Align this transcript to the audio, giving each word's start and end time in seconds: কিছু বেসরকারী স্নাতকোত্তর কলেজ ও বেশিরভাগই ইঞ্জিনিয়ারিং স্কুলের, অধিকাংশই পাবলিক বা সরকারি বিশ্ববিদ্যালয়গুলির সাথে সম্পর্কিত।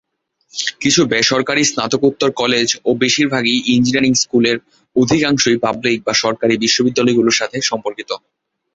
কিছু 0.81 1.01
বেসরকারী 1.11 1.63
স্নাতকোত্তর 1.63 2.29
কলেজ 2.33 2.67
ও 2.85 2.99
বেশিরভাগই 3.01 3.57
ইঞ্জিনিয়ারিং 3.73 4.13
স্কুলের, 4.15 4.57
অধিকাংশই 4.95 5.57
পাবলিক 5.65 5.97
বা 6.07 6.13
সরকারি 6.23 6.53
বিশ্ববিদ্যালয়গুলির 6.63 7.39
সাথে 7.39 7.57
সম্পর্কিত। 7.61 8.09